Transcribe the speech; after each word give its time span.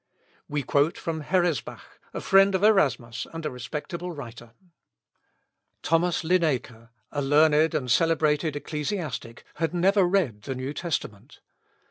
We 0.49 0.63
quote 0.63 0.97
from 0.97 1.21
Heresbach, 1.21 1.99
a 2.11 2.21
friend 2.21 2.55
of 2.55 2.63
Erasmus, 2.63 3.27
and 3.31 3.45
a 3.45 3.51
respectable 3.51 4.11
writer. 4.11 4.53
Thomas 5.83 6.23
Linacer, 6.23 6.89
a 7.11 7.21
learned 7.21 7.75
and 7.75 7.91
celebrated 7.91 8.55
ecclesiastic, 8.55 9.43
had 9.57 9.75
never 9.75 10.03
read 10.05 10.41
the 10.41 10.55
New 10.55 10.73
Testament. 10.73 11.39